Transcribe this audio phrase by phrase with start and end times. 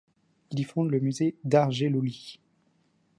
[0.49, 2.39] Il y fonde le musée Dar Jellouli.